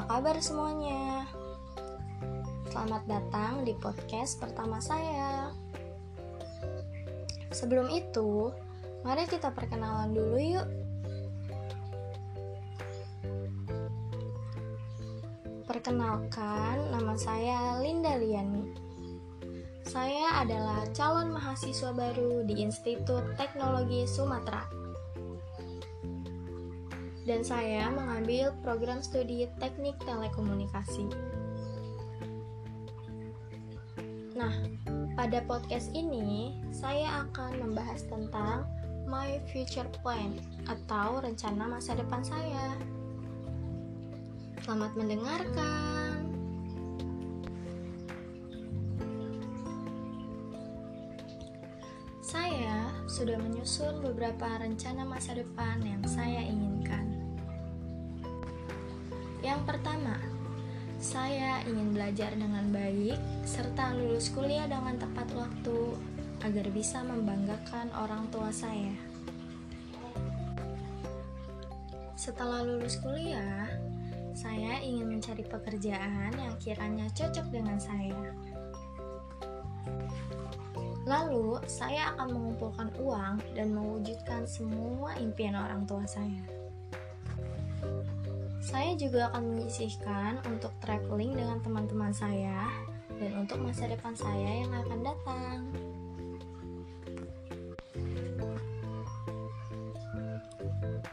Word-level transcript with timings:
kabar 0.00 0.40
semuanya? 0.40 1.28
Selamat 2.72 3.04
datang 3.04 3.60
di 3.60 3.76
podcast 3.76 4.40
pertama 4.40 4.80
saya. 4.80 5.52
Sebelum 7.52 7.92
itu, 7.92 8.48
mari 9.04 9.28
kita 9.28 9.52
perkenalan 9.52 10.16
dulu 10.16 10.40
yuk. 10.40 10.68
Perkenalkan, 15.68 16.88
nama 16.88 17.12
saya 17.20 17.76
Linda 17.84 18.16
Liani. 18.16 18.72
Saya 19.84 20.40
adalah 20.40 20.88
calon 20.96 21.36
mahasiswa 21.36 21.92
baru 21.92 22.48
di 22.48 22.64
Institut 22.64 23.36
Teknologi 23.36 24.08
Sumatera 24.08 24.64
dan 27.22 27.46
saya 27.46 27.86
mengambil 27.90 28.50
program 28.66 28.98
studi 28.98 29.46
Teknik 29.62 29.94
Telekomunikasi. 30.02 31.06
Nah, 34.34 34.54
pada 35.14 35.44
podcast 35.44 35.92
ini 35.94 36.58
saya 36.74 37.22
akan 37.28 37.62
membahas 37.62 38.02
tentang 38.08 38.66
my 39.06 39.38
future 39.52 39.86
plan 40.00 40.34
atau 40.66 41.20
rencana 41.20 41.68
masa 41.68 41.94
depan 41.94 42.24
saya. 42.24 42.74
Selamat 44.64 44.94
mendengarkan. 44.96 46.32
Saya 52.22 52.88
sudah 53.04 53.36
menyusun 53.36 54.00
beberapa 54.00 54.56
rencana 54.56 55.04
masa 55.04 55.36
depan 55.36 55.84
yang 55.84 56.00
saya 56.08 56.40
Yang 59.62 59.78
pertama, 59.78 60.18
saya 60.98 61.62
ingin 61.70 61.94
belajar 61.94 62.34
dengan 62.34 62.66
baik 62.74 63.14
serta 63.46 63.94
lulus 63.94 64.26
kuliah 64.34 64.66
dengan 64.66 64.98
tepat 64.98 65.30
waktu 65.38 65.94
agar 66.42 66.66
bisa 66.74 66.98
membanggakan 67.06 67.94
orang 67.94 68.26
tua 68.34 68.50
saya. 68.50 68.90
Setelah 72.18 72.66
lulus 72.66 72.98
kuliah, 72.98 73.70
saya 74.34 74.82
ingin 74.82 75.14
mencari 75.14 75.46
pekerjaan 75.46 76.34
yang 76.34 76.58
kiranya 76.58 77.06
cocok 77.14 77.46
dengan 77.54 77.78
saya. 77.78 78.34
Lalu, 81.06 81.62
saya 81.70 82.10
akan 82.18 82.34
mengumpulkan 82.34 82.90
uang 82.98 83.38
dan 83.54 83.70
mewujudkan 83.70 84.42
semua 84.42 85.14
impian 85.22 85.54
orang 85.54 85.86
tua 85.86 86.02
saya. 86.02 86.61
Saya 88.72 88.96
juga 88.96 89.28
akan 89.28 89.52
menyisihkan 89.52 90.40
untuk 90.48 90.72
traveling 90.80 91.36
dengan 91.36 91.60
teman-teman 91.60 92.08
saya 92.08 92.72
dan 93.20 93.44
untuk 93.44 93.60
masa 93.60 93.84
depan 93.84 94.16
saya 94.16 94.64
yang 94.64 94.72
akan 94.72 95.00
datang. 95.04 95.58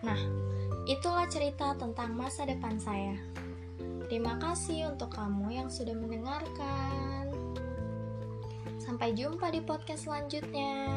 Nah, 0.00 0.20
itulah 0.88 1.28
cerita 1.28 1.76
tentang 1.76 2.16
masa 2.16 2.48
depan 2.48 2.80
saya. 2.80 3.20
Terima 4.08 4.40
kasih 4.40 4.88
untuk 4.88 5.12
kamu 5.12 5.52
yang 5.52 5.68
sudah 5.68 5.92
mendengarkan. 5.92 7.28
Sampai 8.80 9.12
jumpa 9.12 9.52
di 9.52 9.60
podcast 9.60 10.08
selanjutnya. 10.08 10.88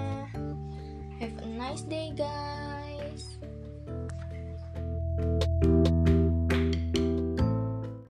Have 1.20 1.36
a 1.44 1.48
nice 1.52 1.84
day, 1.84 2.16
guys. 2.16 3.44